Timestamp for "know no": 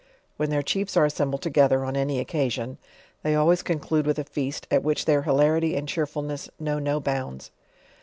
6.59-6.99